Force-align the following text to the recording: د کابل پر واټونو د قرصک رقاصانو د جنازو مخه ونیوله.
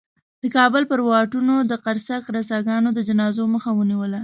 د 0.41 0.43
کابل 0.57 0.83
پر 0.91 0.99
واټونو 1.07 1.55
د 1.71 1.73
قرصک 1.83 2.23
رقاصانو 2.35 2.89
د 2.93 2.99
جنازو 3.09 3.43
مخه 3.53 3.69
ونیوله. 3.73 4.19